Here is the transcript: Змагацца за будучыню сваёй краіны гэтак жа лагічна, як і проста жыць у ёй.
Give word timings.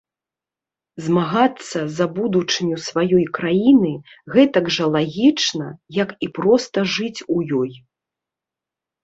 Змагацца 1.07 1.79
за 1.97 2.07
будучыню 2.15 2.79
сваёй 2.85 3.25
краіны 3.39 3.91
гэтак 4.37 4.73
жа 4.77 4.85
лагічна, 4.95 5.67
як 6.01 6.09
і 6.27 6.33
проста 6.41 6.79
жыць 6.97 7.21
у 7.37 7.39
ёй. 7.63 7.71